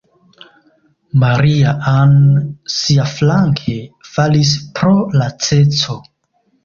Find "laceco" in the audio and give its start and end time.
5.21-5.99